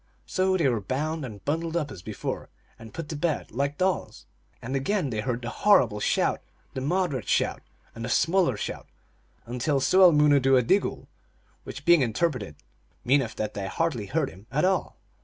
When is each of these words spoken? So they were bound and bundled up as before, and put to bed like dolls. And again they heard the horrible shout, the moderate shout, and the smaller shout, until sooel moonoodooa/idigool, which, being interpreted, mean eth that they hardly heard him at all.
So 0.25 0.57
they 0.57 0.67
were 0.67 0.81
bound 0.81 1.23
and 1.23 1.45
bundled 1.45 1.77
up 1.77 1.91
as 1.91 2.01
before, 2.01 2.49
and 2.79 2.91
put 2.91 3.07
to 3.09 3.15
bed 3.15 3.51
like 3.51 3.77
dolls. 3.77 4.25
And 4.59 4.75
again 4.75 5.11
they 5.11 5.19
heard 5.19 5.43
the 5.43 5.51
horrible 5.51 5.99
shout, 5.99 6.41
the 6.73 6.81
moderate 6.81 7.27
shout, 7.29 7.61
and 7.93 8.03
the 8.03 8.09
smaller 8.09 8.57
shout, 8.57 8.87
until 9.45 9.79
sooel 9.79 10.11
moonoodooa/idigool, 10.11 11.05
which, 11.65 11.85
being 11.85 12.01
interpreted, 12.01 12.55
mean 13.05 13.21
eth 13.21 13.35
that 13.35 13.53
they 13.53 13.67
hardly 13.67 14.07
heard 14.07 14.31
him 14.31 14.47
at 14.51 14.65
all. 14.65 14.97